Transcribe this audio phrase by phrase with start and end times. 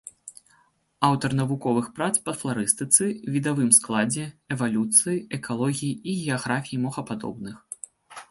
[1.07, 3.03] Аўтар навуковых прац па фларыстыцы,
[3.35, 7.55] відавым складзе, эвалюцыі, экалогіі і геаграфіі мохападобных.